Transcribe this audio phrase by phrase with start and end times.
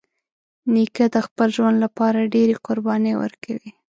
[0.73, 3.69] نیکه د خپل ژوند له پاره ډېری قربانۍ ورکوي.